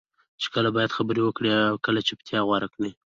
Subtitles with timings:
[0.41, 2.91] چې کله باید خبرې وکړې او کله چپتیا غوره کړې.